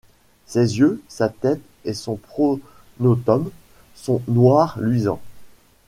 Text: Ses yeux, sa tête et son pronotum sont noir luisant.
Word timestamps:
Ses 0.47 0.79
yeux, 0.79 0.99
sa 1.07 1.29
tête 1.29 1.61
et 1.85 1.93
son 1.93 2.15
pronotum 2.15 3.51
sont 3.93 4.19
noir 4.27 4.79
luisant. 4.79 5.21